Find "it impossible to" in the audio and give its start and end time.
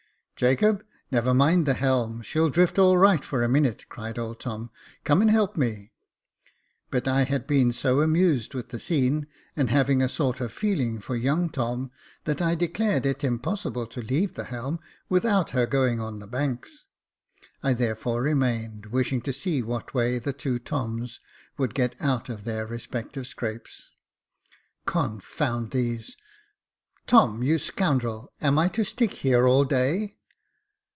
13.05-14.01